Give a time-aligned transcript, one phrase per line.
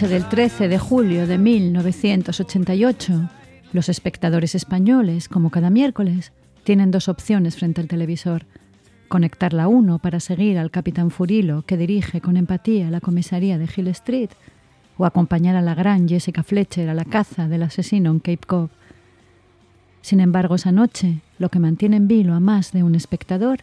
[0.00, 3.30] Noche del 13 de julio de 1988,
[3.72, 8.46] los espectadores españoles, como cada miércoles, tienen dos opciones frente al televisor.
[9.08, 13.68] Conectar la 1 para seguir al capitán Furilo, que dirige con empatía la comisaría de
[13.76, 14.30] Hill Street,
[14.98, 18.70] o acompañar a la gran Jessica Fletcher a la caza del asesino en Cape Cod.
[20.00, 23.62] Sin embargo, esa noche, lo que mantiene en vilo a más de un espectador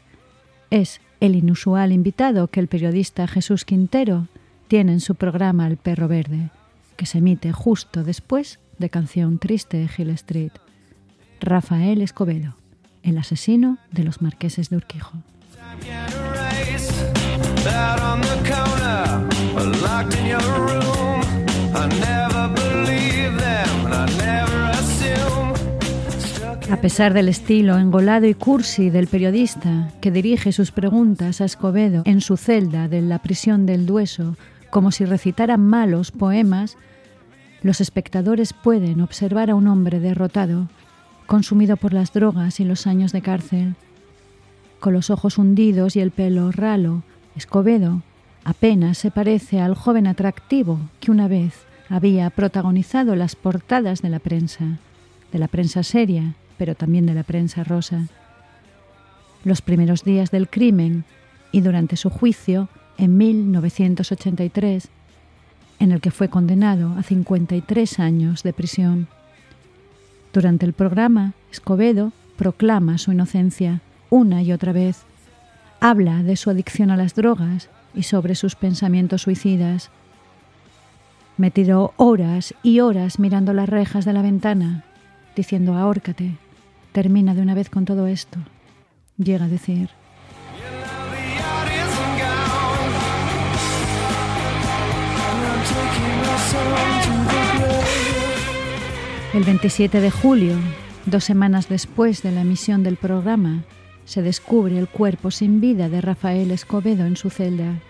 [0.70, 4.28] es el inusual invitado que el periodista Jesús Quintero
[4.68, 6.50] tiene en su programa El Perro Verde,
[6.98, 10.52] que se emite justo después de Canción Triste de Hill Street.
[11.40, 12.56] Rafael Escobedo,
[13.04, 15.14] el asesino de los marqueses de Urquijo.
[26.72, 32.02] A pesar del estilo engolado y cursi del periodista que dirige sus preguntas a Escobedo
[32.06, 34.36] en su celda de la prisión del Dueso,
[34.76, 36.76] como si recitara malos poemas,
[37.62, 40.68] los espectadores pueden observar a un hombre derrotado,
[41.28, 43.76] consumido por las drogas y los años de cárcel.
[44.82, 47.04] Con los ojos hundidos y el pelo ralo,
[47.38, 48.02] Escobedo
[48.44, 51.54] apenas se parece al joven atractivo que una vez
[51.88, 54.80] había protagonizado las portadas de la prensa,
[55.32, 58.08] de la prensa seria, pero también de la prensa rosa.
[59.46, 61.06] Los primeros días del crimen
[61.54, 62.68] y durante su juicio
[62.98, 64.90] en 1983,
[65.80, 69.08] en el que fue condenado a 53 años de prisión.
[70.34, 75.04] Durante el programa, Escobedo proclama su inocencia una y otra vez.
[75.80, 79.90] Habla de su adicción a las drogas y sobre sus pensamientos suicidas.
[81.38, 84.86] Me tiró horas y horas mirando las rejas de la ventana,
[85.36, 86.38] diciendo ahórcate,
[86.92, 88.40] termina de una vez con todo esto.
[89.18, 89.90] Llega a decir.
[99.36, 100.56] El 27 de julio,
[101.06, 103.66] dos semanas después de la emisión del programa,
[104.06, 107.82] se descubre el cuerpo sin vida de Rafael Escobedo en su celda.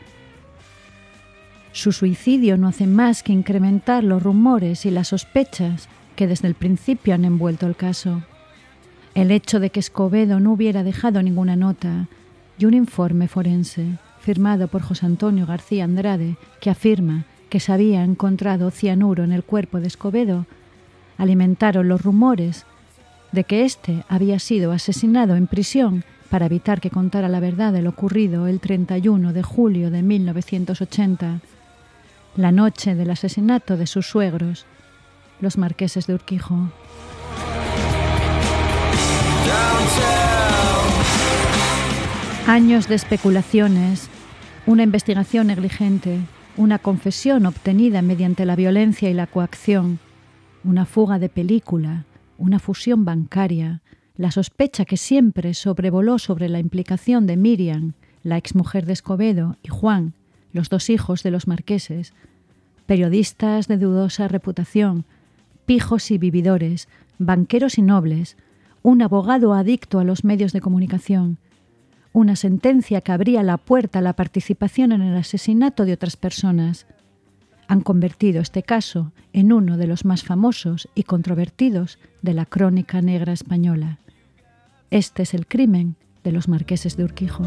[1.71, 6.55] Su suicidio no hace más que incrementar los rumores y las sospechas que desde el
[6.55, 8.23] principio han envuelto el caso.
[9.13, 12.07] El hecho de que Escobedo no hubiera dejado ninguna nota
[12.57, 18.03] y un informe forense firmado por José Antonio García Andrade que afirma que se había
[18.03, 20.47] encontrado cianuro en el cuerpo de Escobedo
[21.17, 22.65] alimentaron los rumores
[23.31, 27.81] de que éste había sido asesinado en prisión para evitar que contara la verdad de
[27.81, 31.39] lo ocurrido el 31 de julio de 1980,
[32.35, 34.65] la noche del asesinato de sus suegros,
[35.39, 36.69] los marqueses de Urquijo.
[42.47, 44.09] Años de especulaciones,
[44.65, 46.19] una investigación negligente,
[46.57, 49.99] una confesión obtenida mediante la violencia y la coacción,
[50.65, 52.05] una fuga de película,
[52.37, 53.81] una fusión bancaria,
[54.17, 57.93] la sospecha que siempre sobrevoló sobre la implicación de Miriam,
[58.23, 60.13] la exmujer de Escobedo, y Juan,
[60.53, 62.13] los dos hijos de los marqueses,
[62.85, 65.05] periodistas de dudosa reputación,
[65.65, 66.87] pijos y vividores,
[67.19, 68.35] banqueros y nobles,
[68.81, 71.37] un abogado adicto a los medios de comunicación,
[72.13, 76.87] una sentencia que abría la puerta a la participación en el asesinato de otras personas,
[77.67, 83.01] han convertido este caso en uno de los más famosos y controvertidos de la crónica
[83.01, 83.99] negra española.
[84.91, 87.43] Este es el crimen de los marqueses de Urquijo.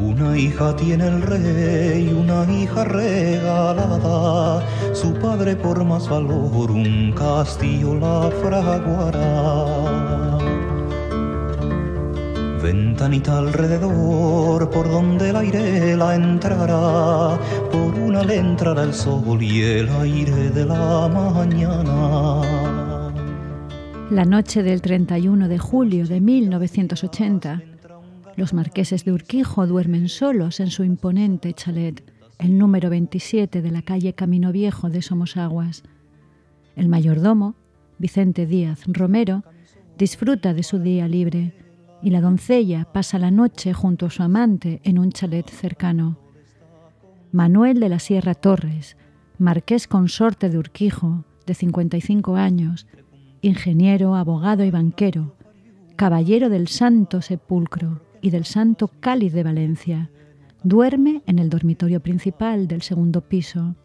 [0.00, 4.62] Una hija tiene el rey, una hija regalada,
[4.94, 10.45] su padre por más valor un castillo la fraguará
[12.62, 17.38] ventanita alrededor por donde el aire la entrará,
[17.70, 22.42] por una le entrará el sol y el aire de la mañana.
[24.10, 27.62] La noche del 31 de julio de 1980,
[28.36, 32.02] los marqueses de Urquijo duermen solos en su imponente chalet,
[32.38, 35.82] el número 27 de la calle Camino Viejo de Somosaguas.
[36.76, 37.56] El mayordomo,
[37.98, 39.42] Vicente Díaz Romero,
[39.98, 41.65] disfruta de su día libre
[42.02, 46.18] y la doncella pasa la noche junto a su amante en un chalet cercano.
[47.32, 48.96] Manuel de la Sierra Torres,
[49.38, 52.86] marqués consorte de Urquijo, de 55 años,
[53.42, 55.36] ingeniero, abogado y banquero,
[55.96, 60.10] caballero del Santo Sepulcro y del Santo Cáliz de Valencia,
[60.62, 63.76] duerme en el dormitorio principal del segundo piso.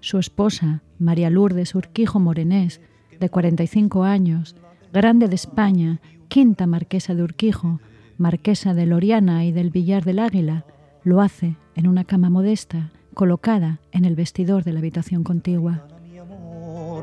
[0.00, 2.80] Su esposa, María Lourdes Urquijo Morenés,
[3.20, 4.56] de 45 años,
[4.92, 6.00] grande de España,
[6.32, 7.78] quinta marquesa de Urquijo,
[8.16, 10.64] marquesa de Loriana y del Villar del Águila,
[11.04, 15.86] lo hace en una cama modesta colocada en el vestidor de la habitación contigua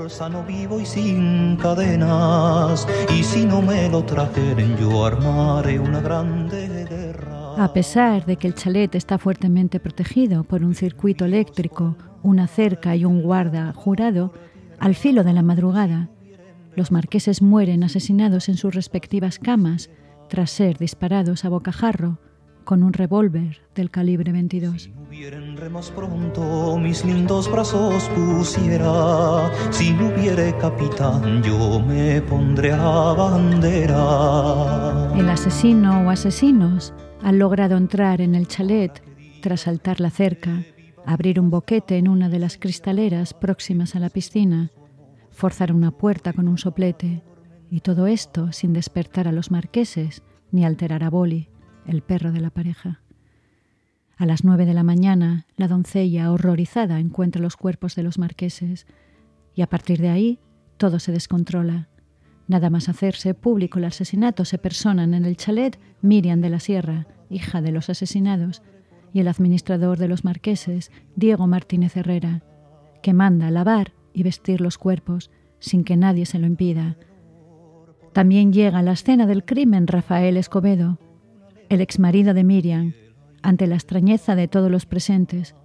[0.10, 6.88] sano vivo y sin cadenas, y si no me lo trajeren yo armaré una grande
[6.90, 7.64] guerra.
[7.64, 12.96] A pesar de que el chalet está fuertemente protegido por un circuito eléctrico, una cerca
[12.96, 14.34] y un guarda jurado,
[14.80, 16.10] al filo de la madrugada,
[16.80, 19.90] los marqueses mueren asesinados en sus respectivas camas
[20.30, 22.20] tras ser disparados a bocajarro
[22.64, 24.90] con un revólver del calibre 22.
[25.10, 29.52] Si remos pronto, mis lindos brazos pusiera.
[29.72, 35.12] Si no hubiere capitán, yo me pondré a bandera.
[35.18, 39.04] El asesino o asesinos han logrado entrar en el chalet
[39.42, 40.64] tras saltar la cerca,
[41.06, 44.72] abrir un boquete en una de las cristaleras próximas a la piscina,
[45.40, 47.24] forzar una puerta con un soplete,
[47.72, 50.22] y todo esto sin despertar a los marqueses
[50.52, 51.48] ni alterar a Boli
[51.86, 53.00] el perro de la pareja.
[54.18, 58.86] A las nueve de la mañana, la doncella, horrorizada, encuentra los cuerpos de los marqueses
[59.56, 60.40] y a partir de ahí
[60.76, 61.88] todo se descontrola.
[62.50, 67.08] Nada más hacerse público el asesinato se personan en el chalet Miriam de la Sierra,
[67.30, 68.62] hija de los asesinados,
[69.14, 72.44] y el administrador de los marqueses, Diego Martínez Herrera,
[73.02, 76.98] que manda lavar y vestir los cuerpos sin que nadie se lo impida.
[78.14, 80.98] También llega a la escena del crimen Rafael Escobedo,
[81.70, 82.94] el exmarido de Miriam,
[83.42, 85.56] ante la extrañeza de todos los presentes,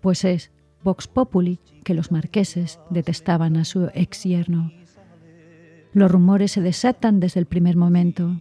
[0.00, 0.50] pues es
[0.82, 4.72] Vox Populi que los marqueses detestaban a su ex yerno.
[5.92, 8.40] Los rumores se desatan desde el primer momento.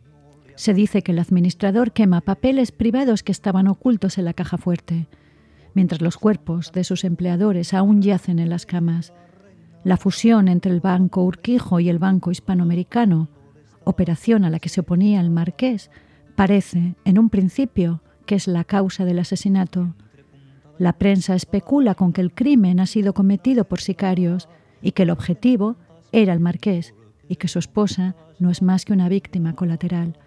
[0.56, 5.08] Se dice que el administrador quema papeles privados que estaban ocultos en la caja fuerte,
[5.78, 9.14] mientras los cuerpos de sus empleadores aún yacen en las camas.
[9.84, 13.30] La fusión entre el Banco Urquijo y el Banco Hispanoamericano,
[13.84, 15.92] operación a la que se oponía el marqués,
[16.36, 19.94] Parece, en un principio, que es la causa del asesinato.
[20.80, 24.50] La prensa especula con que el crimen ha sido cometido por sicarios
[24.82, 25.76] y que el objetivo
[26.12, 26.96] era el marqués
[27.30, 30.18] y que su esposa no es más que una víctima colateral.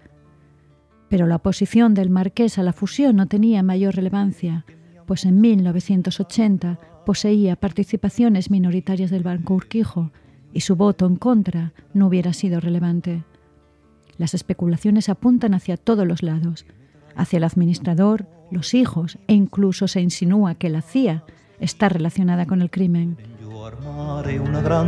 [1.09, 4.65] Pero la oposición del marqués a la fusión no tenía mayor relevancia,
[5.11, 10.13] pues en 1980 poseía participaciones minoritarias del Banco Urquijo
[10.53, 13.25] y su voto en contra no hubiera sido relevante.
[14.19, 16.65] Las especulaciones apuntan hacia todos los lados,
[17.17, 21.25] hacia el administrador, los hijos e incluso se insinúa que la CIA
[21.59, 23.17] está relacionada con el crimen.
[23.43, 24.85] Yo armaré una guerra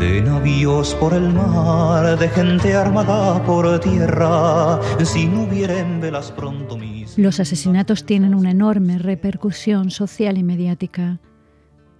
[0.00, 6.78] de navíos por el mar, de gente armada por tierra, si no hubieren velas pronto
[6.78, 7.18] mis...
[7.18, 11.18] Los asesinatos tienen una enorme repercusión social y mediática.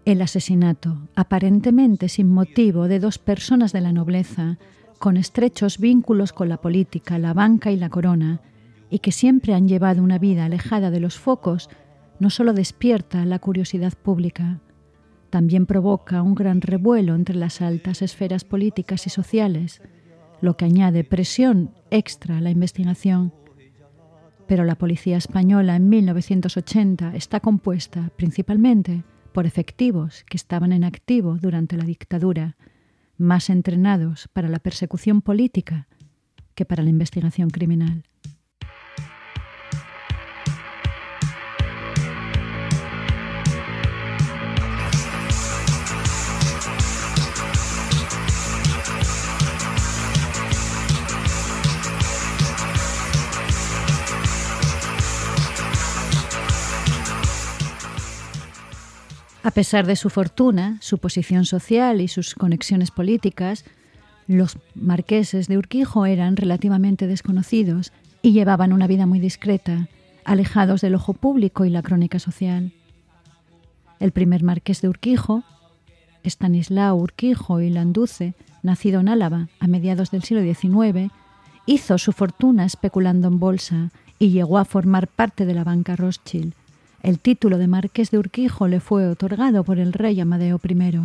[0.07, 4.57] El asesinato, aparentemente sin motivo, de dos personas de la nobleza,
[4.99, 8.41] con estrechos vínculos con la política, la banca y la corona,
[8.89, 11.69] y que siempre han llevado una vida alejada de los focos,
[12.19, 14.59] no solo despierta la curiosidad pública,
[15.31, 19.81] también provoca un gran revuelo entre las altas esferas políticas y sociales,
[20.41, 23.33] lo que añade presión extra a la investigación.
[24.47, 31.39] Pero la policía española en 1980 está compuesta principalmente por efectivos que estaban en activo
[31.41, 32.57] durante la dictadura,
[33.17, 35.87] más entrenados para la persecución política
[36.55, 38.10] que para la investigación criminal.
[59.43, 63.65] A pesar de su fortuna, su posición social y sus conexiones políticas,
[64.27, 69.89] los marqueses de Urquijo eran relativamente desconocidos y llevaban una vida muy discreta,
[70.25, 72.73] alejados del ojo público y la crónica social.
[73.99, 75.43] El primer marqués de Urquijo,
[76.23, 81.11] Estanislao Urquijo y Landuce, nacido en Álava a mediados del siglo XIX,
[81.65, 86.53] hizo su fortuna especulando en bolsa y llegó a formar parte de la banca Rothschild.
[87.03, 91.01] El título de marqués de Urquijo le fue otorgado por el rey Amadeo I.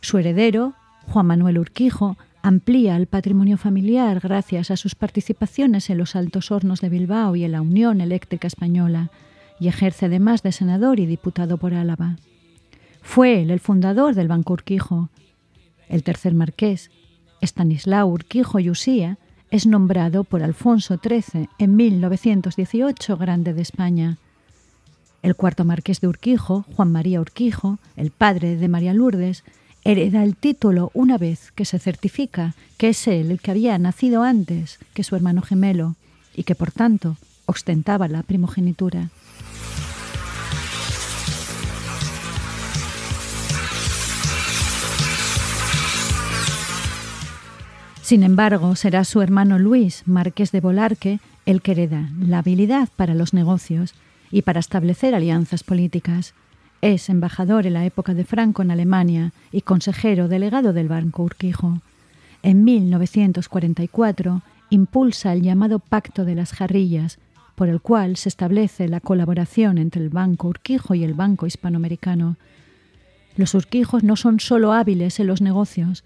[0.00, 0.74] Su heredero,
[1.08, 6.80] Juan Manuel Urquijo, amplía el patrimonio familiar gracias a sus participaciones en los Altos Hornos
[6.80, 9.10] de Bilbao y en la Unión Eléctrica Española,
[9.58, 12.16] y ejerce además de senador y diputado por Álava.
[13.00, 15.08] Fue él el fundador del Banco Urquijo.
[15.88, 16.90] El tercer marqués,
[17.40, 19.18] Estanislao Urquijo y Usía,
[19.50, 24.18] es nombrado por Alfonso XIII en 1918 Grande de España.
[25.22, 29.44] El cuarto marqués de Urquijo, Juan María Urquijo, el padre de María Lourdes,
[29.84, 34.24] hereda el título una vez que se certifica que es él el que había nacido
[34.24, 35.94] antes que su hermano gemelo
[36.34, 39.10] y que por tanto ostentaba la primogenitura.
[48.02, 53.14] Sin embargo, será su hermano Luis, marqués de Bolarque, el que hereda la habilidad para
[53.14, 53.94] los negocios
[54.32, 56.34] y para establecer alianzas políticas,
[56.80, 61.80] es embajador en la época de Franco en Alemania y consejero delegado del Banco Urquijo.
[62.42, 67.18] En 1944 impulsa el llamado Pacto de las Jarrillas,
[67.54, 72.36] por el cual se establece la colaboración entre el Banco Urquijo y el Banco Hispanoamericano.
[73.36, 76.02] Los Urquijos no son solo hábiles en los negocios,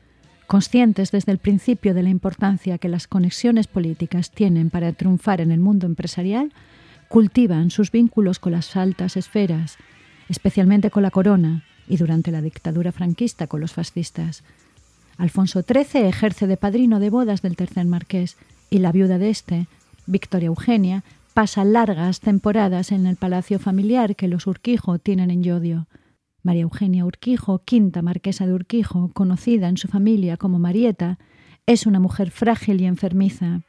[0.46, 5.52] conscientes desde el principio de la importancia que las conexiones políticas tienen para triunfar en
[5.52, 6.52] el mundo empresarial,
[7.08, 9.78] cultivan sus vínculos con las altas esferas,
[10.28, 14.42] especialmente con la corona y durante la dictadura franquista con los fascistas.
[15.18, 18.36] Alfonso XIII ejerce de padrino de bodas del tercer marqués
[18.70, 19.66] y la viuda de este,
[20.06, 25.86] Victoria Eugenia, pasa largas temporadas en el palacio familiar que los Urquijo tienen en Yodio.
[26.42, 31.18] María Eugenia Urquijo, quinta marquesa de Urquijo, conocida en su familia como Marieta,
[31.66, 33.62] es una mujer frágil y enfermiza,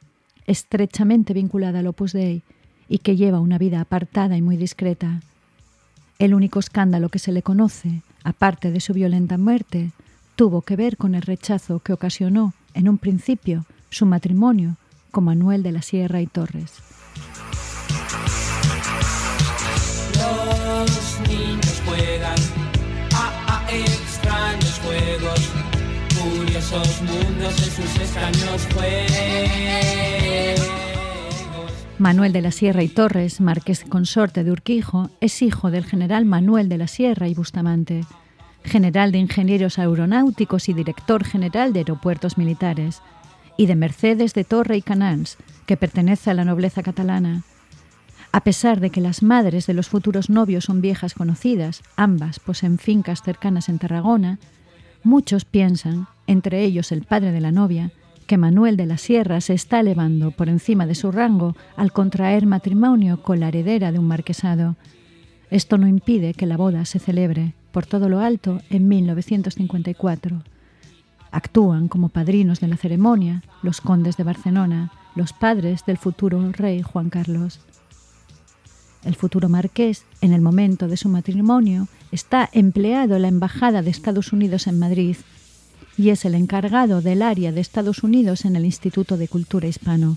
[0.46, 2.42] estrechamente vinculada al Opus Dei
[2.88, 5.20] y que lleva una vida apartada y muy discreta.
[6.18, 9.92] El único escándalo que se le conoce, aparte de su violenta muerte,
[10.36, 14.76] tuvo que ver con el rechazo que ocasionó, en un principio, su matrimonio
[15.10, 16.72] con Manuel de la Sierra y Torres.
[20.14, 22.38] Los niños juegan
[23.14, 25.50] a, extraños juegos,
[26.20, 29.08] curiosos mundos en sus extraños juegos.
[31.98, 36.68] Manuel de la Sierra y Torres, marqués consorte de Urquijo, es hijo del general Manuel
[36.68, 38.04] de la Sierra y Bustamante,
[38.62, 43.02] general de ingenieros aeronáuticos y director general de aeropuertos militares,
[43.56, 47.42] y de Mercedes de Torre y Canans, que pertenece a la nobleza catalana.
[48.30, 52.78] A pesar de que las madres de los futuros novios son viejas conocidas, ambas poseen
[52.78, 54.38] fincas cercanas en Tarragona,
[55.02, 57.90] muchos piensan, entre ellos el padre de la novia,
[58.28, 62.44] que Manuel de la Sierra se está elevando por encima de su rango al contraer
[62.44, 64.76] matrimonio con la heredera de un marquesado.
[65.50, 70.42] Esto no impide que la boda se celebre, por todo lo alto, en 1954.
[71.30, 76.82] Actúan como padrinos de la ceremonia los condes de Barcelona, los padres del futuro rey
[76.82, 77.60] Juan Carlos.
[79.04, 83.88] El futuro marqués, en el momento de su matrimonio, está empleado en la Embajada de
[83.88, 85.16] Estados Unidos en Madrid
[85.98, 90.16] y es el encargado del área de Estados Unidos en el Instituto de Cultura Hispano.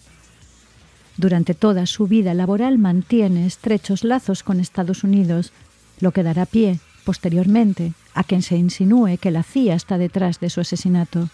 [1.17, 5.51] Durante toda su vida laboral mantiene estrechos lazos con Estados Unidos,
[5.99, 10.51] lo que dará pie, posteriormente, a quien se insinúe que la CIA está detrás de
[10.51, 11.29] su asesinato.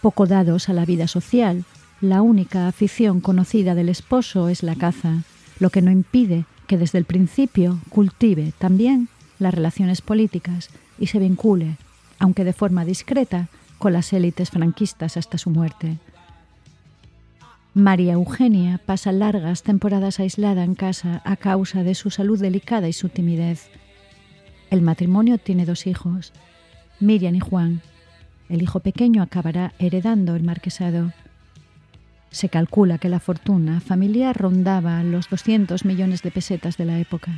[0.00, 1.64] Poco dados a la vida social,
[2.00, 5.24] la única afición conocida del esposo es la caza,
[5.60, 11.18] lo que no impide que desde el principio cultive también las relaciones políticas y se
[11.18, 11.76] vincule
[12.18, 15.98] aunque de forma discreta, con las élites franquistas hasta su muerte.
[17.74, 22.94] María Eugenia pasa largas temporadas aislada en casa a causa de su salud delicada y
[22.94, 23.68] su timidez.
[24.70, 26.32] El matrimonio tiene dos hijos,
[27.00, 27.82] Miriam y Juan.
[28.48, 31.12] El hijo pequeño acabará heredando el marquesado.
[32.30, 37.32] Se calcula que la fortuna familiar rondaba los 200 millones de pesetas de la época.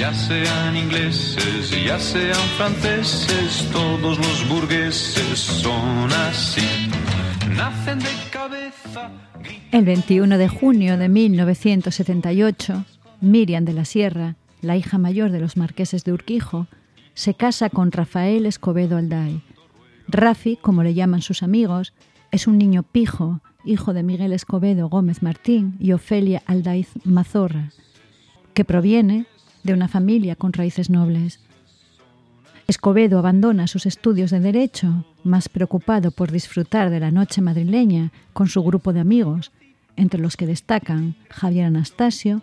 [0.00, 6.62] Ya sean ingleses, ya sean franceses, todos los burgueses son así.
[7.54, 9.10] Nacen de cabeza.
[9.70, 12.86] El 21 de junio de 1978,
[13.20, 16.66] Miriam de la Sierra, la hija mayor de los marqueses de Urquijo,
[17.12, 19.42] se casa con Rafael Escobedo Alday.
[20.08, 21.92] Rafi, como le llaman sus amigos,
[22.30, 27.68] es un niño pijo, hijo de Miguel Escobedo Gómez Martín y Ofelia Aldaiz Mazorra,
[28.54, 29.26] que proviene
[29.62, 31.40] de una familia con raíces nobles.
[32.66, 38.48] Escobedo abandona sus estudios de Derecho, más preocupado por disfrutar de la noche madrileña con
[38.48, 39.50] su grupo de amigos,
[39.96, 42.42] entre los que destacan Javier Anastasio,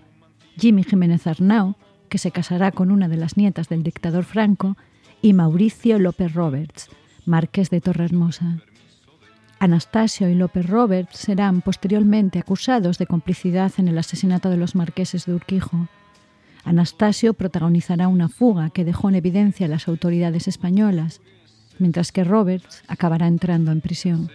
[0.57, 1.75] Jimmy Jiménez Arnau,
[2.09, 4.75] que se casará con una de las nietas del dictador Franco,
[5.21, 6.89] y Mauricio López Roberts,
[7.25, 8.59] marqués de Torrehermosa.
[9.59, 15.25] Anastasio y López Roberts serán posteriormente acusados de complicidad en el asesinato de los marqueses
[15.25, 15.88] de Urquijo.
[16.67, 21.21] Anastasio protagonizará una fuga que dejó en evidencia a las autoridades españolas,
[21.79, 24.29] mientras que Roberts acabará entrando en prisión.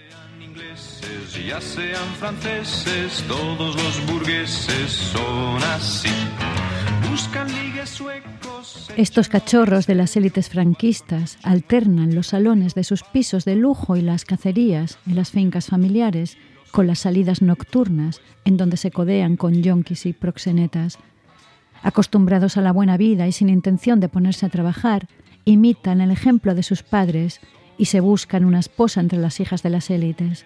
[1.46, 6.08] Ya sean franceses, todos los burgueses son así.
[7.10, 8.90] Buscan ligues suecos.
[8.96, 14.00] Estos cachorros de las élites franquistas alternan los salones de sus pisos de lujo y
[14.00, 16.38] las cacerías en las fincas familiares
[16.70, 20.98] con las salidas nocturnas en donde se codean con yonkis y proxenetas.
[21.82, 25.08] Acostumbrados a la buena vida y sin intención de ponerse a trabajar,
[25.44, 27.40] imitan el ejemplo de sus padres
[27.76, 30.44] y se buscan una esposa entre las hijas de las élites.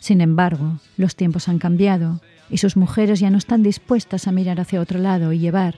[0.00, 2.20] Sin embargo, los tiempos han cambiado
[2.50, 5.76] y sus mujeres ya no están dispuestas a mirar hacia otro lado y llevar,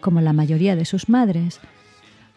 [0.00, 1.60] como la mayoría de sus madres,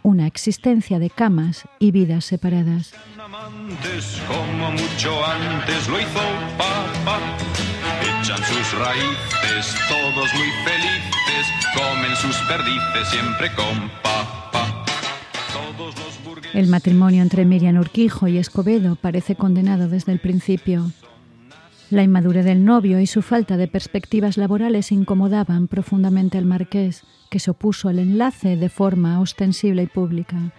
[0.04, 2.94] una existencia de camas y vidas separadas.
[3.24, 6.20] Amantes como mucho antes lo hizo
[6.58, 7.20] papá.
[8.02, 14.86] Echan sus raíces, todos muy felices, comen sus perdices siempre con papá.
[15.54, 16.56] Todos los burgueses.
[16.56, 20.92] El matrimonio entre Miriam Urquijo y Escobedo parece condenado desde el principio.
[21.90, 27.40] La inmadurez del novio y su falta de perspectivas laborales incomodaban profundamente al marqués, que
[27.40, 30.52] se opuso al enlace de forma ostensible y pública.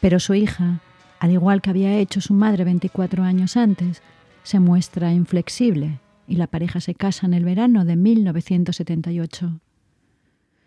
[0.00, 0.80] Pero su hija,
[1.18, 4.02] al igual que había hecho su madre 24 años antes,
[4.42, 9.60] se muestra inflexible y la pareja se casa en el verano de 1978.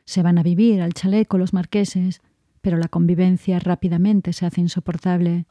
[0.06, 2.22] Se van a vivir al chalet con los marqueses,
[2.62, 5.46] pero la convivencia rápidamente se hace insoportable.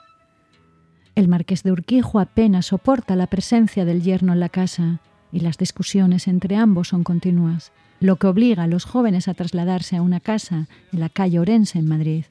[1.15, 5.01] El marqués de Urquijo apenas soporta la presencia del yerno en la casa
[5.33, 9.97] y las discusiones entre ambos son continuas, lo que obliga a los jóvenes a trasladarse
[9.97, 12.25] a una casa en la calle Orense en Madrid,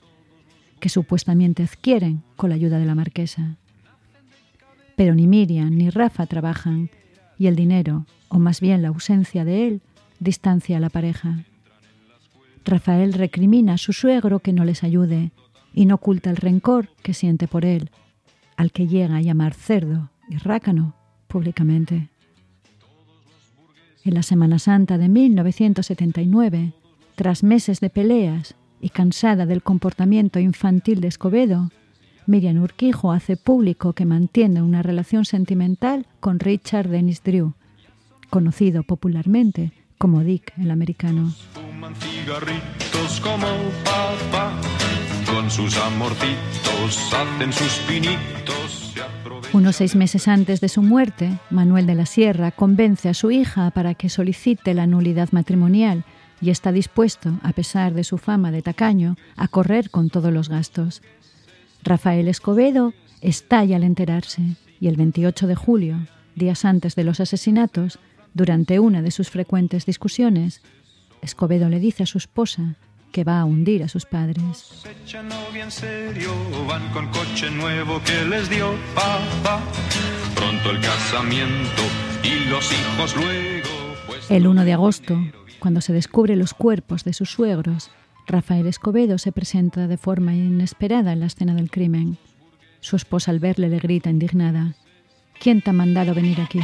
[0.80, 3.56] que supuestamente adquieren con la ayuda de la marquesa.
[4.96, 6.90] Pero ni Miriam ni Rafa trabajan
[7.38, 9.82] y el dinero, o más bien la ausencia de él,
[10.20, 11.44] distancia a la pareja.
[12.64, 15.32] Rafael recrimina a su suegro que no les ayude
[15.74, 17.92] y no oculta el rencor que siente por él,
[18.56, 20.96] al que llega a llamar cerdo y rácano
[21.28, 22.10] públicamente.
[24.06, 26.74] En la Semana Santa de 1979,
[27.16, 31.72] tras meses de peleas y cansada del comportamiento infantil de Escobedo,
[32.28, 37.54] Miriam Urquijo hace público que mantiene una relación sentimental con Richard Dennis Drew,
[38.30, 41.34] conocido popularmente como Dick el americano.
[45.26, 45.76] Con sus
[47.52, 48.85] sus pinitos.
[49.54, 53.72] Unos seis meses antes de su muerte, Manuel de la Sierra convence a su hija
[53.72, 56.04] para que solicite la nulidad matrimonial
[56.42, 60.50] y está dispuesto, a pesar de su fama de tacaño, a correr con todos los
[60.50, 61.02] gastos.
[61.84, 64.42] Rafael Escobedo estalla al enterarse
[64.80, 68.00] y el 28 de julio, días antes de los asesinatos,
[68.34, 70.62] durante una de sus frecuentes discusiones,
[71.22, 72.76] Escobedo le dice a su esposa
[73.12, 74.58] que va a hundir a sus padres.
[74.84, 76.32] Se echan novia en serio,
[76.68, 79.62] van con coche nuevo que les dio papá.
[80.36, 81.82] Pronto el casamiento
[82.24, 83.70] y los hijos luego.
[84.08, 85.18] Pues El 1 de agosto,
[85.60, 87.92] cuando se descubre los cuerpos de sus suegros,
[88.28, 92.18] Rafael Escobedo se presenta de forma inesperada en la escena del crimen.
[92.82, 94.76] Su esposa al verle le grita indignada,
[95.40, 96.60] ¿Quién te ha mandado venir aquí?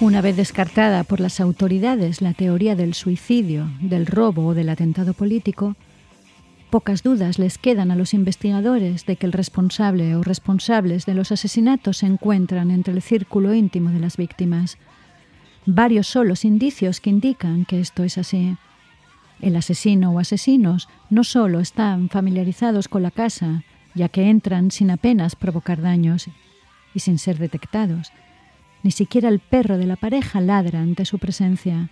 [0.00, 5.12] Una vez descartada por las autoridades la teoría del suicidio, del robo o del atentado
[5.12, 5.76] político,
[6.70, 11.32] Pocas dudas les quedan a los investigadores de que el responsable o responsables de los
[11.32, 14.78] asesinatos se encuentran entre el círculo íntimo de las víctimas.
[15.66, 18.56] Varios son los indicios que indican que esto es así.
[19.40, 23.64] El asesino o asesinos no solo están familiarizados con la casa,
[23.96, 26.28] ya que entran sin apenas provocar daños
[26.94, 28.12] y sin ser detectados.
[28.82, 31.90] Ni siquiera el perro de la pareja ladra ante su presencia.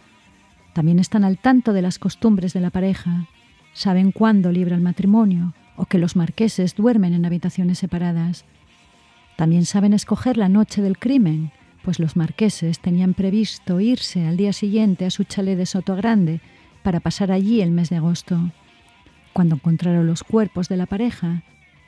[0.73, 3.27] También están al tanto de las costumbres de la pareja,
[3.73, 8.45] saben cuándo libra el matrimonio o que los marqueses duermen en habitaciones separadas.
[9.37, 14.53] También saben escoger la noche del crimen, pues los marqueses tenían previsto irse al día
[14.53, 16.41] siguiente a su chalet de Soto Grande
[16.83, 18.51] para pasar allí el mes de agosto.
[19.33, 21.45] Cuando encontraron los cuerpos de la pareja,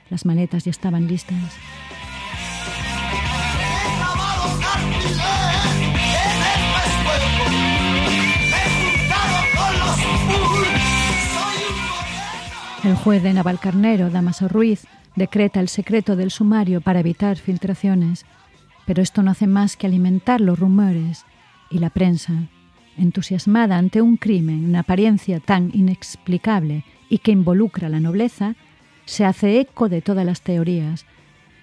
[0.08, 1.56] las maletas ya estaban listas.
[12.82, 18.24] El juez de Navalcarnero, Damaso Ruiz, decreta el secreto del sumario para evitar filtraciones,
[18.86, 21.24] pero esto no hace más que alimentar los rumores
[21.70, 22.48] y la prensa,
[22.96, 28.56] entusiasmada ante un crimen en apariencia tan inexplicable y que involucra a la nobleza,
[29.04, 31.04] se hace eco de todas las teorías.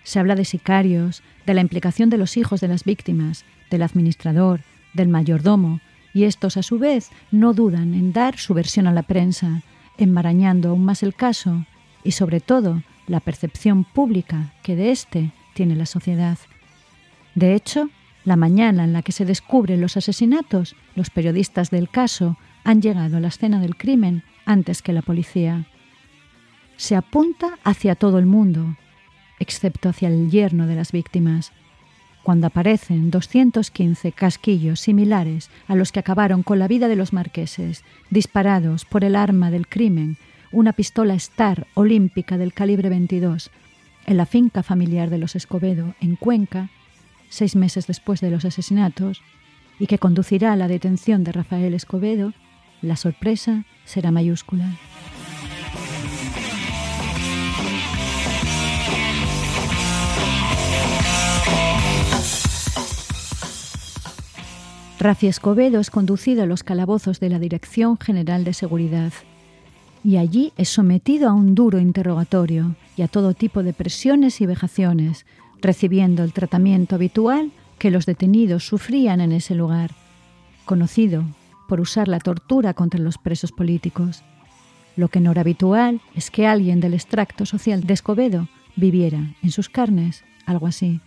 [0.07, 4.61] Se habla de sicarios, de la implicación de los hijos de las víctimas, del administrador,
[4.93, 5.81] del mayordomo,
[6.13, 9.63] y estos a su vez no dudan en dar su versión a la prensa,
[9.97, 11.65] enmarañando aún más el caso
[12.05, 16.37] y sobre todo la percepción pública que de éste tiene la sociedad.
[17.35, 17.89] De hecho,
[18.23, 23.17] la mañana en la que se descubren los asesinatos, los periodistas del caso han llegado
[23.17, 25.67] a la escena del crimen antes que la policía.
[26.77, 28.77] Se apunta hacia todo el mundo,
[29.39, 31.51] excepto hacia el yerno de las víctimas,
[32.23, 37.85] cuando aparecen 215 casquillos similares a los que acabaron con la vida de los marqueses,
[38.09, 40.17] disparados por el arma del crimen,
[40.51, 43.49] una pistola Star olímpica del calibre 22,
[44.05, 46.69] en la finca familiar de los Escobedo, en Cuenca,
[47.29, 49.21] seis meses después de los asesinatos,
[49.79, 52.33] y que conducirá a la detención de Rafael Escobedo,
[52.81, 54.75] la sorpresa será mayúscula.
[64.99, 69.13] Rafi Escobedo es conducido a los calabozos de la Dirección General de Seguridad
[70.03, 74.47] y allí es sometido a un duro interrogatorio y a todo tipo de presiones y
[74.47, 75.27] vejaciones,
[75.61, 79.91] recibiendo el tratamiento habitual que los detenidos sufrían en ese lugar,
[80.65, 81.23] conocido
[81.67, 84.23] por usar la tortura contra los presos políticos.
[84.95, 89.51] Lo que no era habitual es que alguien del extracto social de Escobedo viviera en
[89.51, 91.01] sus carnes algo así.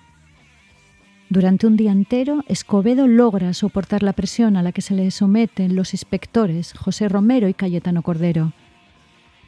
[1.31, 5.77] Durante un día entero, Escobedo logra soportar la presión a la que se le someten
[5.77, 8.53] los inspectores José Romero y Cayetano Cordero,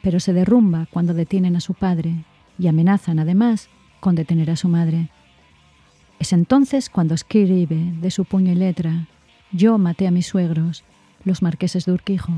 [0.01, 2.23] pero se derrumba cuando detienen a su padre
[2.57, 3.67] y amenazan además
[3.99, 5.09] con detener a su madre.
[6.19, 9.09] Es entonces cuando escribe de su puño y letra,
[9.51, 10.85] Yo maté a mis suegros,
[11.25, 12.31] los marqueses de Urquijo,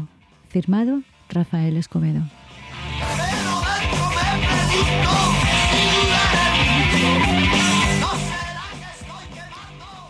[0.49, 2.23] firmado Rafael Escobedo.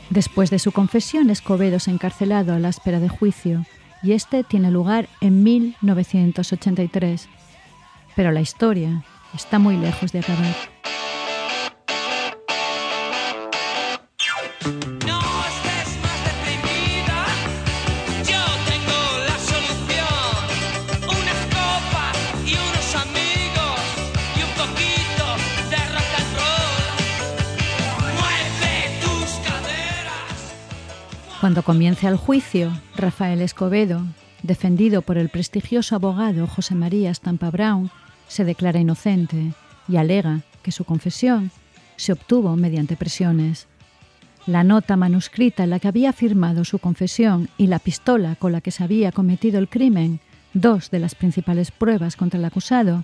[0.10, 3.66] Después de su confesión, Escobedo es encarcelado a la espera de juicio
[4.04, 7.28] y este tiene lugar en 1983.
[8.16, 10.56] Pero la historia está muy lejos de acabar.
[31.46, 34.02] Cuando comienza el juicio, Rafael Escobedo,
[34.42, 37.92] defendido por el prestigioso abogado José María Stampa Brown,
[38.28, 39.54] se declara inocente
[39.88, 41.52] y alega que su confesión
[41.98, 43.68] se obtuvo mediante presiones.
[44.48, 48.62] La nota manuscrita en la que había firmado su confesión y la pistola con la
[48.62, 50.22] que se había cometido el crimen,
[50.56, 53.04] dos de las principales pruebas contra el acusado,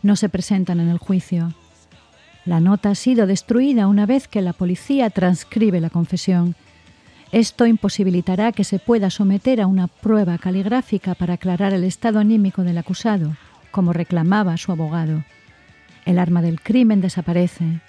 [0.00, 1.52] no se presentan en el juicio.
[2.44, 6.54] La nota ha sido destruida una vez que la policía transcribe la confesión
[7.34, 12.62] esto imposibilitará que se pueda someter a una prueba caligráfica para aclarar el estado anímico
[12.62, 13.36] del acusado,
[13.72, 15.24] como reclamaba su abogado.
[16.06, 17.80] El arma del crimen desaparece.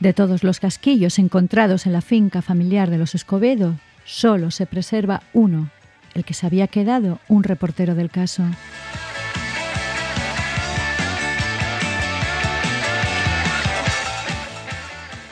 [0.00, 3.74] De todos los casquillos encontrados en la finca familiar de los Escobedo,
[4.06, 5.68] solo se preserva uno,
[6.14, 8.44] el que se había quedado un reportero del caso.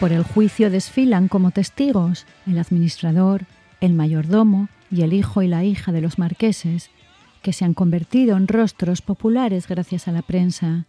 [0.05, 3.47] Por el juicio desfilan como testigos el administrador,
[3.81, 6.91] el mayordomo y el hijo y la hija de los marqueses,
[7.41, 10.85] que se han convertido en rostros populares gracias a la prensa.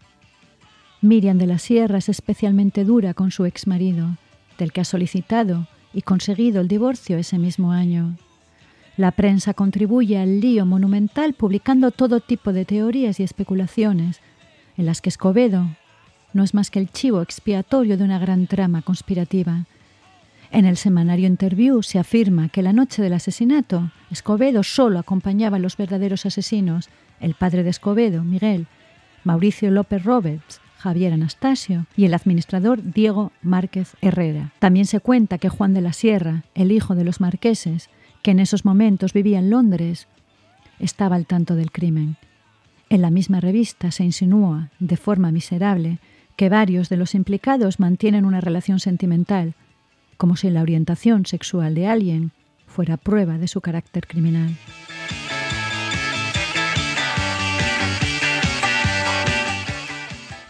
[1.00, 4.18] Miriam de la Sierra es especialmente dura con su exmarido,
[4.58, 8.18] del que ha solicitado y conseguido el divorcio ese mismo año.
[8.98, 14.20] La prensa contribuye al lío monumental publicando todo tipo de teorías y especulaciones,
[14.76, 15.70] en las que Escobedo
[16.36, 19.66] no es más que el chivo expiatorio de una gran trama conspirativa.
[20.52, 25.62] En el semanario Interview se afirma que la noche del asesinato, Escobedo solo acompañaba a
[25.62, 26.90] los verdaderos asesinos,
[27.22, 28.68] el padre de Escobedo, Miguel,
[29.24, 34.52] Mauricio López Roberts, Javier Anastasio y el administrador Diego Márquez Herrera.
[34.60, 37.90] También se cuenta que Juan de la Sierra, el hijo de los marqueses,
[38.22, 40.08] que en esos momentos vivía en Londres,
[40.80, 42.18] estaba al tanto del crimen.
[42.90, 46.00] En la misma revista se insinúa, de forma miserable,
[46.36, 49.54] que varios de los implicados mantienen una relación sentimental,
[50.18, 52.32] como si la orientación sexual de alguien
[52.68, 54.56] fuera prueba de su carácter criminal.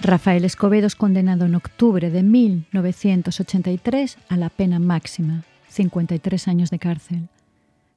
[0.02, 6.78] Rafael Escobedo es condenado en octubre de 1983 a la pena máxima, 53 años de
[6.78, 7.28] cárcel,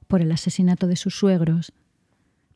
[0.07, 1.71] por el asesinato de sus suegros,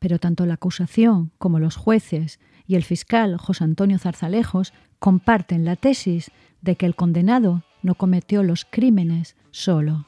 [0.00, 5.76] pero tanto la acusación como los jueces y el fiscal José Antonio Zarzalejos comparten la
[5.76, 6.30] tesis
[6.62, 10.06] de que el condenado no cometió los crímenes solo,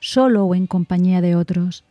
[0.00, 1.84] solo o en compañía de otros.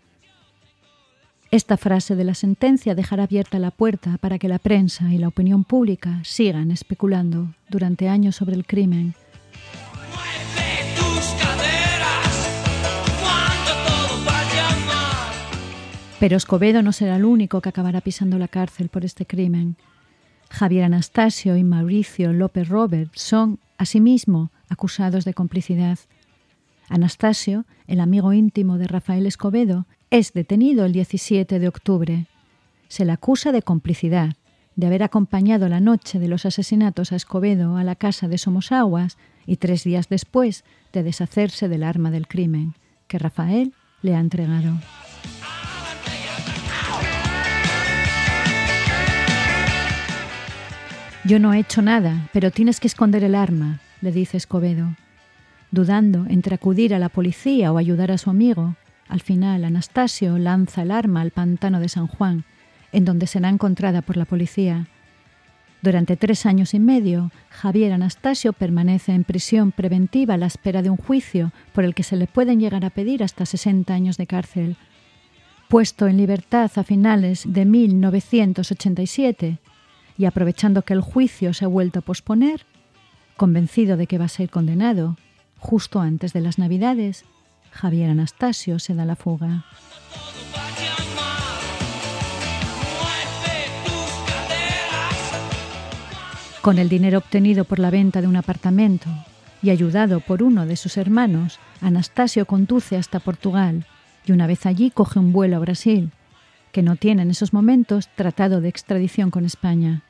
[1.52, 5.30] Esta frase de la sentencia dejará abierta la puerta para que la prensa y la
[5.30, 9.16] opinión pública sigan especulando durante años sobre el crimen.
[16.20, 19.78] Pero Escobedo no será el único que acabará pisando la cárcel por este crimen.
[20.50, 25.98] Javier Anastasio y Mauricio López Robert son, asimismo, acusados de complicidad.
[26.90, 32.26] Anastasio, el amigo íntimo de Rafael Escobedo, es detenido el 17 de octubre.
[32.90, 34.36] Se le acusa de complicidad,
[34.76, 39.18] de haber acompañado la noche de los asesinatos a Escobedo a la casa de Somosaguas
[39.46, 42.74] y tres días después de deshacerse del arma del crimen,
[43.08, 44.74] que Rafael le ha entregado.
[51.30, 54.96] Yo no he hecho nada, pero tienes que esconder el arma, le dice Escobedo.
[55.70, 58.74] Dudando entre acudir a la policía o ayudar a su amigo,
[59.08, 62.46] al final Anastasio lanza el arma al pantano de San Juan,
[62.92, 64.88] en donde será encontrada por la policía.
[65.84, 70.90] Durante tres años y medio, Javier Anastasio permanece en prisión preventiva a la espera de
[70.90, 74.26] un juicio por el que se le pueden llegar a pedir hasta 60 años de
[74.26, 74.78] cárcel.
[75.68, 79.60] Puesto en libertad a finales de 1987,
[80.20, 82.66] y aprovechando que el juicio se ha vuelto a posponer,
[83.38, 85.16] convencido de que va a ser condenado,
[85.58, 87.24] justo antes de las Navidades,
[87.72, 89.64] Javier Anastasio se da la fuga.
[96.62, 99.10] Con el dinero obtenido por la venta de un apartamento
[99.64, 103.86] y ayudado por uno de sus hermanos, Anastasio conduce hasta Portugal
[104.26, 106.12] y una vez allí coge un vuelo a Brasil,
[106.74, 110.04] que no tiene en esos momentos tratado de extradición con España.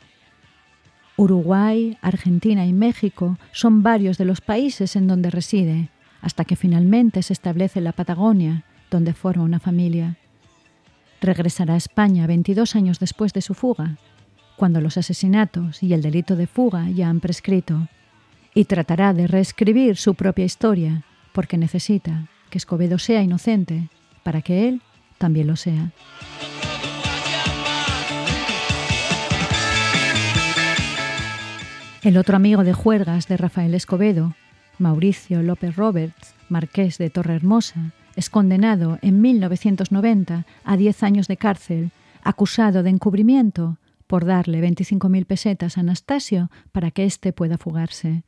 [1.20, 5.90] Uruguay, Argentina y México son varios de los países en donde reside,
[6.22, 10.16] hasta que finalmente se establece en la Patagonia, donde forma una familia.
[11.20, 13.98] Regresará a España 22 años después de su fuga,
[14.56, 17.90] cuando los asesinatos y el delito de fuga ya han prescrito,
[18.54, 21.04] y tratará de reescribir su propia historia,
[21.34, 23.90] porque necesita que Escobedo sea inocente
[24.24, 24.82] para que él
[25.18, 25.92] también lo sea.
[32.02, 34.34] El otro amigo de juergas de Rafael Escobedo,
[34.78, 41.92] Mauricio López Roberts, marqués de Torrehermosa, es condenado en 1990 a 10 años de cárcel,
[42.24, 48.24] acusado de encubrimiento por darle 25.000 pesetas a Anastasio para que éste pueda fugarse.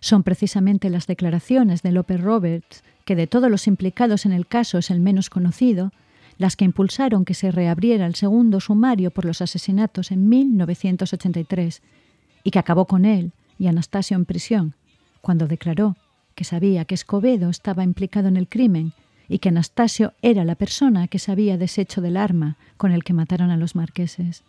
[0.00, 4.76] Son precisamente las declaraciones de López Roberts, que de todos los implicados en el caso
[4.76, 5.92] es el menos conocido,
[6.36, 11.80] las que impulsaron que se reabriera el segundo sumario por los asesinatos en 1983
[12.44, 14.74] y que acabó con él y Anastasio en prisión,
[15.20, 15.96] cuando declaró
[16.34, 18.92] que sabía que Escobedo estaba implicado en el crimen
[19.28, 23.12] y que Anastasio era la persona que se había deshecho del arma con el que
[23.12, 24.42] mataron a los marqueses.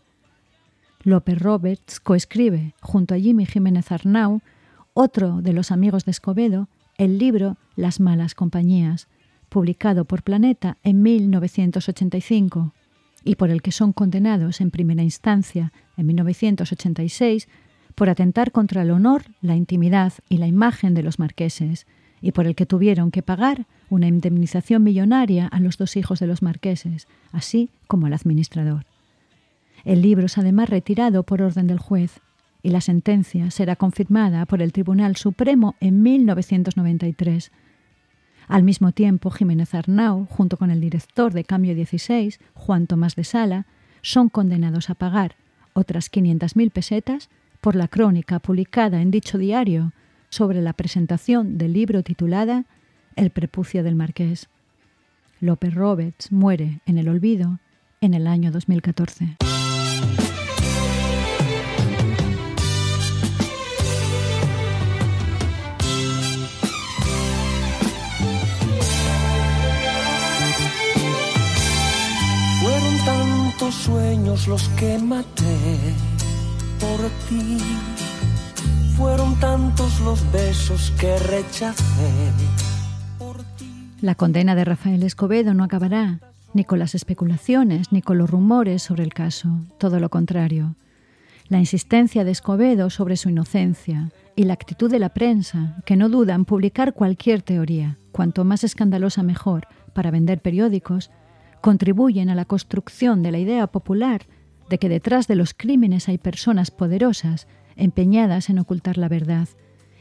[1.04, 4.42] López Roberts coescribe, junto a Jimmy Jiménez Arnau,
[4.94, 9.08] otro de los amigos de Escobedo, el libro Las malas compañías,
[9.50, 12.74] publicado por Planeta en 1985
[13.24, 17.48] y por el que son condenados en primera instancia en 1986
[17.96, 21.86] por atentar contra el honor, la intimidad y la imagen de los marqueses,
[22.22, 26.28] y por el que tuvieron que pagar una indemnización millonaria a los dos hijos de
[26.28, 28.86] los marqueses, así como al administrador.
[29.84, 32.22] El libro es además retirado por orden del juez
[32.62, 37.52] y la sentencia será confirmada por el Tribunal Supremo en 1993.
[38.48, 43.26] Al mismo tiempo, Jiménez Arnau, junto con el director de Cambio 16, Juan Tomás de
[43.26, 43.68] Sala,
[44.02, 45.36] son condenados a pagar
[45.74, 47.30] otras 500.000 pesetas
[47.64, 49.94] por la crónica publicada en dicho diario
[50.28, 52.66] sobre la presentación del libro titulada
[53.16, 54.50] El prepucio del marqués.
[55.40, 57.60] López Roberts muere en el olvido
[58.02, 59.38] en el año 2014.
[72.62, 76.13] Fueron tantos sueños los que maté
[76.84, 77.58] por ti.
[78.98, 82.12] Fueron tantos los besos que rechacé
[84.04, 86.20] la condena de Rafael Escobedo no acabará
[86.54, 90.76] ni con las especulaciones ni con los rumores sobre el caso, todo lo contrario.
[91.48, 96.10] La insistencia de Escobedo sobre su inocencia y la actitud de la prensa, que no
[96.10, 101.10] duda en publicar cualquier teoría, cuanto más escandalosa mejor, para vender periódicos,
[101.62, 104.24] contribuyen a la construcción de la idea popular
[104.70, 109.48] de que detrás de los crímenes hay personas poderosas empeñadas en ocultar la verdad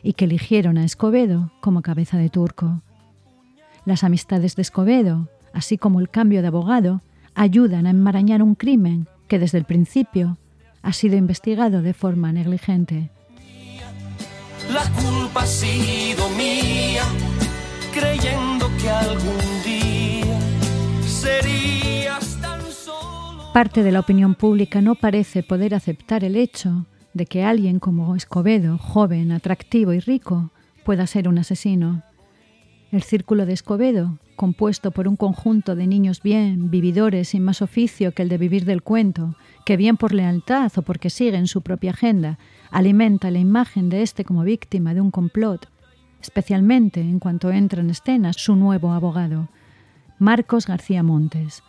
[0.02, 2.82] y que eligieron a Escobedo como cabeza de turco.
[3.84, 7.02] Las amistades de Escobedo, así como el cambio de abogado,
[7.34, 10.38] ayudan a enmarañar un crimen que desde el principio
[10.82, 13.10] ha sido investigado de forma negligente.
[14.72, 17.04] La culpa ha sido mía,
[17.92, 20.38] creyendo que algún día
[21.06, 21.51] solo.
[23.52, 28.16] Parte de la opinión pública no parece poder aceptar el hecho de que alguien como
[28.16, 30.50] Escobedo, joven, atractivo y rico,
[30.86, 32.02] pueda ser un asesino.
[32.90, 38.12] El Círculo de Escobedo, compuesto por un conjunto de niños bien, vividores sin más oficio
[38.12, 39.36] que el de vivir del cuento,
[39.66, 42.38] que bien por lealtad o porque siguen su propia agenda,
[42.70, 45.68] alimenta la imagen de éste como víctima de un complot,
[46.22, 49.50] especialmente en cuanto entra en escena su nuevo abogado,
[50.18, 51.62] Marcos García Montes,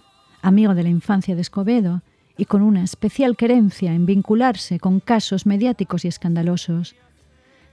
[0.43, 2.03] amigo de la infancia de Escobedo
[2.37, 6.95] y con una especial querencia en vincularse con casos mediáticos y escandalosos.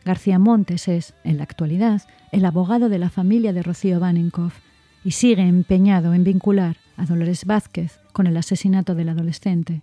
[0.05, 2.03] García Montes es, en la actualidad,
[2.33, 4.59] el abogado de la familia de Rocío Baninkoff
[5.05, 9.83] y sigue empeñado en vincular a Dolores Vázquez con el asesinato del adolescente,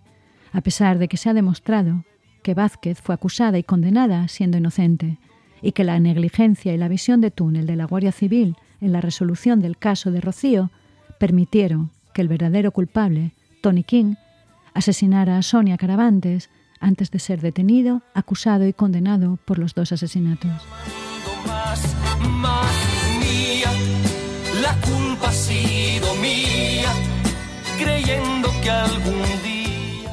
[0.52, 2.04] a pesar de que se ha demostrado
[2.42, 5.18] que Vázquez fue acusada y condenada siendo inocente,
[5.60, 9.00] y que la negligencia y la visión de túnel de la Guardia Civil en la
[9.00, 10.70] resolución del caso de Rocío
[11.18, 14.16] permitieron que el verdadero culpable, Tony King,
[14.74, 16.50] asesinara a Sonia Caravantes
[16.80, 20.50] antes de ser detenido, acusado y condenado por los dos asesinatos.
[24.60, 26.92] la culpa ha sido mía,
[27.78, 30.12] creyendo que algún día...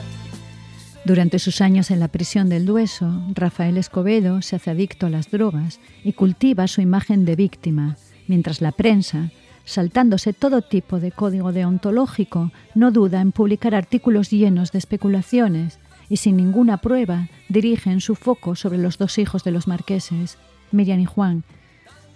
[1.06, 5.32] Durante sus años en la prisión del Dueso, Rafael Escobedo se hace adicto a las
[5.32, 9.32] drogas y cultiva su imagen de víctima, mientras la prensa,
[9.66, 16.18] saltándose todo tipo de código deontológico, no duda en publicar artículos llenos de especulaciones y
[16.18, 20.38] sin ninguna prueba dirigen su foco sobre los dos hijos de los marqueses,
[20.72, 21.44] Miriam y Juan,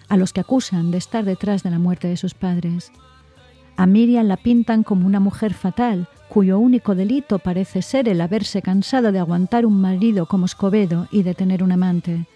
[0.07, 2.91] a los que acusan de estar detrás de la muerte de sus padres.
[3.77, 8.61] A Miriam la pintan como una mujer fatal, cuyo único delito parece ser el haberse
[8.61, 12.27] cansado de aguantar un marido como Escobedo y de tener un amante.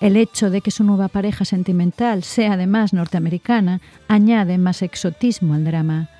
[0.00, 5.64] El hecho de que su nueva pareja sentimental sea además norteamericana añade más exotismo al
[5.64, 6.10] drama.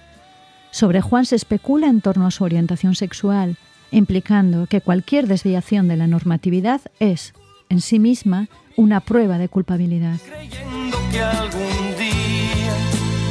[0.70, 3.56] Sobre Juan se especula en torno a su orientación sexual,
[3.90, 7.34] implicando que cualquier desviación de la normatividad es,
[7.68, 10.18] en sí misma, una prueba de culpabilidad.
[10.26, 12.76] Creyendo que algún día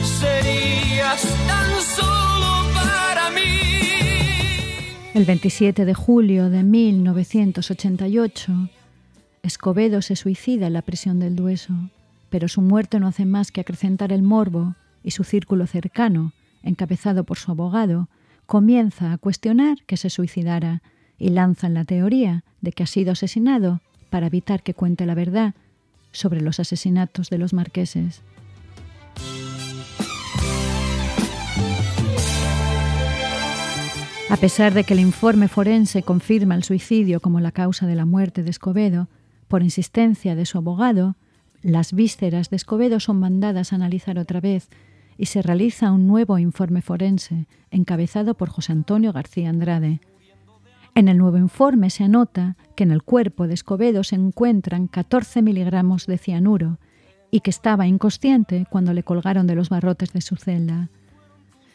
[0.04, 3.42] serías tan solo para mí.
[5.14, 8.70] El 27 de julio de 1988,
[9.46, 11.74] Escobedo se suicida en la prisión del Dueso,
[12.32, 17.26] pero su muerte no hace más que acrecentar el morbo y su círculo cercano, encabezado
[17.26, 18.10] por su abogado,
[18.48, 20.82] comienza a cuestionar que se suicidara
[21.20, 25.54] y lanzan la teoría de que ha sido asesinado para evitar que cuente la verdad
[26.12, 28.24] sobre los asesinatos de los marqueses.
[34.28, 38.06] A pesar de que el informe forense confirma el suicidio como la causa de la
[38.06, 39.08] muerte de Escobedo,
[39.48, 41.16] por insistencia de su abogado,
[41.62, 44.70] las vísceras de Escobedo son mandadas a analizar otra vez
[45.18, 50.02] y se realiza un nuevo informe forense, encabezado por José Antonio García Andrade.
[50.94, 55.42] En el nuevo informe se anota que en el cuerpo de Escobedo se encuentran 14
[55.42, 56.78] miligramos de cianuro
[57.32, 60.90] y que estaba inconsciente cuando le colgaron de los barrotes de su celda.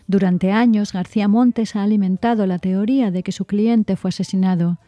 [0.07, 4.79] Durante años, García Montes ha alimentado la teoría de que su cliente fue asesinado.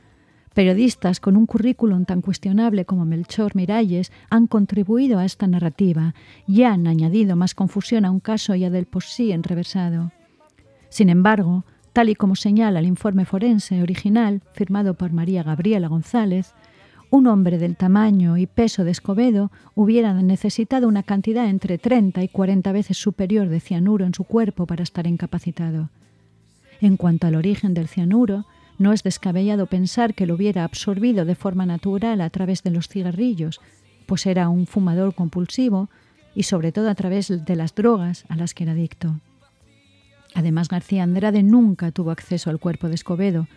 [0.55, 6.14] Periodistas con un currículum tan cuestionable como Melchor Miralles han contribuido a esta narrativa
[6.46, 10.12] y han añadido más confusión a un caso ya del por sí enreversado.
[10.90, 16.53] Sin embargo, tal y como señala el informe forense original firmado por María Gabriela González,
[17.09, 22.28] un hombre del tamaño y peso de Escobedo hubiera necesitado una cantidad entre 30 y
[22.28, 25.88] 40 veces superior de cianuro en su cuerpo para estar incapacitado.
[26.80, 28.46] En cuanto al origen del cianuro,
[28.78, 32.88] no es descabellado pensar que lo hubiera absorbido de forma natural a través de los
[32.88, 33.60] cigarrillos,
[34.06, 35.88] pues era un fumador compulsivo
[36.34, 39.20] y sobre todo a través de las drogas a las que era adicto.
[40.34, 43.48] Además, García Andrade nunca tuvo acceso al cuerpo de Escobedo,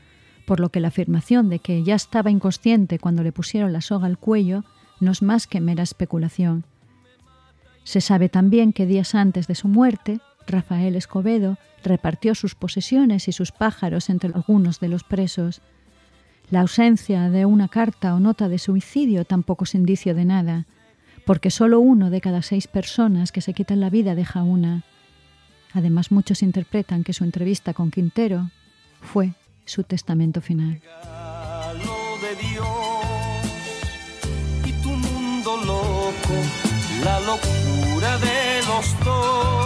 [0.46, 4.08] por lo que la afirmación de que ya estaba inconsciente cuando le pusieron la soga
[4.08, 4.64] al cuello
[5.00, 6.66] no es más que mera especulación.
[7.84, 13.32] Se sabe también que días antes de su muerte, Rafael Escobedo repartió sus posesiones y
[13.32, 15.62] sus pájaros entre algunos de los presos.
[16.50, 20.68] La ausencia de una carta o nota de suicidio tampoco es indicio de nada,
[21.26, 24.84] porque solo uno de cada seis personas que se quitan la vida deja una.
[25.74, 28.50] Además, muchos interpretan que su entrevista con Quintero
[29.02, 29.34] fue
[29.66, 30.82] su testamento final.
[34.66, 36.36] y tu mundo loco,
[37.04, 39.65] la locura de los dos.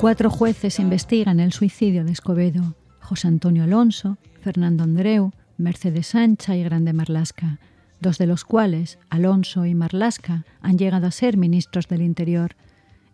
[0.00, 6.64] Cuatro jueces investigan el suicidio de Escobedo, José Antonio Alonso, Fernando Andreu, Mercedes Sancha y
[6.64, 7.58] Grande Marlasca,
[8.00, 12.56] dos de los cuales, Alonso y Marlasca, han llegado a ser ministros del Interior,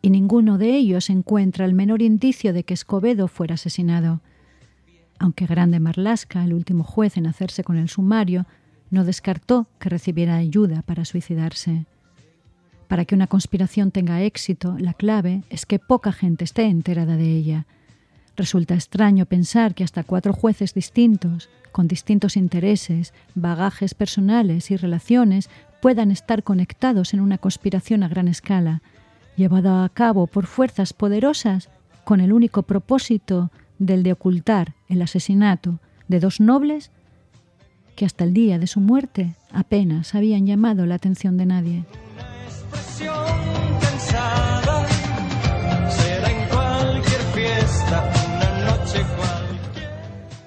[0.01, 4.21] y ninguno de ellos encuentra el menor indicio de que Escobedo fuera asesinado.
[5.19, 8.47] Aunque Grande Marlasca, el último juez en hacerse con el sumario,
[8.91, 11.85] no descartó que recibiera ayuda para suicidarse.
[12.89, 17.33] Para que una conspiración tenga éxito, la clave es que poca gente esté enterada de
[17.33, 17.67] ella.
[18.37, 25.49] Resulta extraño pensar que hasta cuatro jueces distintos, con distintos intereses, bagajes personales y relaciones,
[25.81, 28.83] puedan estar conectados en una conspiración a gran escala,
[29.37, 31.69] llevada a cabo por fuerzas poderosas
[32.05, 36.91] con el único propósito del de ocultar el asesinato de dos nobles
[37.97, 41.85] que hasta el día de su muerte apenas habían llamado la atención de nadie.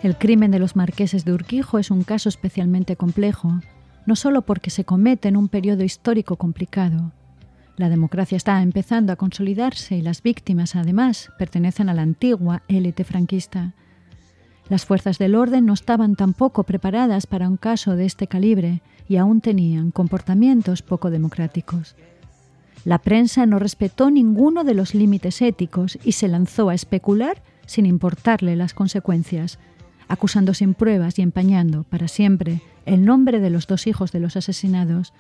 [0.02, 3.60] El crimen de los marqueses de Urquijo es un caso especialmente complejo,
[4.06, 7.12] no solo porque se comete en un periodo histórico complicado.
[7.76, 13.04] La democracia está empezando a consolidarse y las víctimas, además, pertenecen a la antigua élite
[13.04, 13.74] franquista.
[14.70, 19.18] Las fuerzas del orden no estaban tampoco preparadas para un caso de este calibre y
[19.18, 21.96] aún tenían comportamientos poco democráticos.
[22.86, 27.86] La prensa no respetó ninguno de los límites éticos y se lanzó a especular sin
[27.86, 29.60] importarle las consecuencias,
[30.08, 34.38] acusando sin pruebas y empañando para siempre el nombre de los dos hijos de los
[34.38, 35.14] asesinados.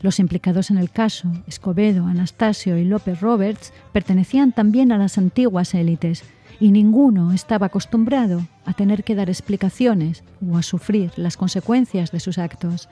[0.00, 5.74] Los implicados en el caso, Escobedo, Anastasio y López Roberts, pertenecían también a las antiguas
[5.74, 6.22] élites
[6.60, 12.20] y ninguno estaba acostumbrado a tener que dar explicaciones o a sufrir las consecuencias de
[12.20, 12.88] sus actos.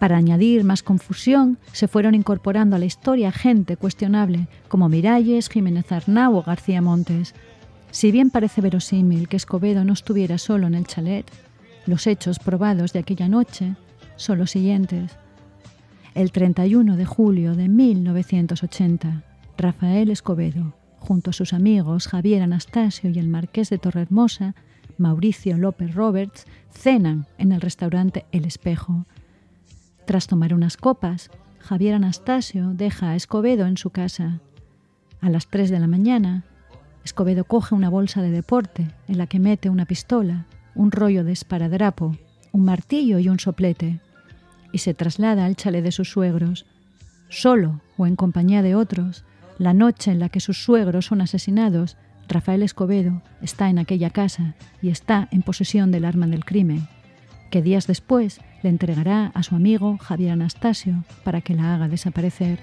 [0.00, 5.92] Para añadir más confusión, se fueron incorporando a la historia gente cuestionable como Miralles, Jiménez
[5.92, 7.34] Arnau o García Montes,
[7.90, 11.30] si bien parece verosímil que Escobedo no estuviera solo en el chalet,
[11.84, 13.74] los hechos probados de aquella noche
[14.16, 15.12] son los siguientes.
[16.14, 19.22] El 31 de julio de 1980,
[19.58, 24.54] Rafael Escobedo, junto a sus amigos Javier Anastasio y el marqués de Torrehermosa,
[24.96, 29.04] Mauricio López Roberts, cenan en el restaurante El Espejo.
[30.10, 31.30] Tras tomar unas copas,
[31.60, 34.40] Javier Anastasio deja a Escobedo en su casa.
[35.20, 36.42] A las 3 de la mañana,
[37.04, 41.30] Escobedo coge una bolsa de deporte en la que mete una pistola, un rollo de
[41.30, 42.16] esparadrapo,
[42.50, 44.00] un martillo y un soplete,
[44.72, 46.66] y se traslada al chalet de sus suegros,
[47.28, 49.24] solo o en compañía de otros.
[49.58, 51.96] La noche en la que sus suegros son asesinados,
[52.26, 56.88] Rafael Escobedo está en aquella casa y está en posesión del arma del crimen,
[57.52, 62.58] que días después le entregará a su amigo Javier Anastasio para que la haga desaparecer.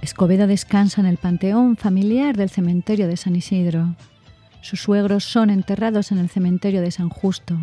[0.00, 3.96] Escobedo descansa en el panteón familiar del cementerio de San Isidro.
[4.60, 7.58] Sus suegros son enterrados en el cementerio de San Justo.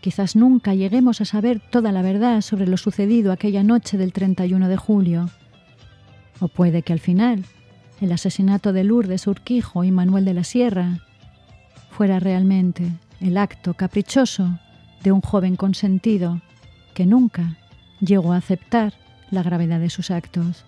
[0.00, 4.68] Quizás nunca lleguemos a saber toda la verdad sobre lo sucedido aquella noche del 31
[4.68, 5.28] de julio.
[6.40, 7.44] O puede que al final
[8.00, 11.00] el asesinato de Lourdes Urquijo y Manuel de la Sierra
[11.90, 14.58] fuera realmente el acto caprichoso
[15.02, 16.40] de un joven consentido
[16.94, 17.56] que nunca
[18.00, 18.94] llegó a aceptar
[19.30, 20.64] la gravedad de sus actos.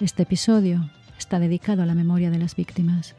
[0.00, 3.14] Este episodio está dedicado a la memoria de las víctimas.